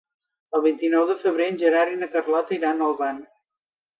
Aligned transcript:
El 0.59 0.63
vint-i-nou 0.63 1.03
de 1.09 1.17
febrer 1.25 1.49
en 1.51 1.59
Gerard 1.65 1.93
i 1.95 1.99
na 2.03 2.09
Carlota 2.15 2.57
iran 2.57 2.81
a 2.81 2.87
Olvan. 2.87 3.21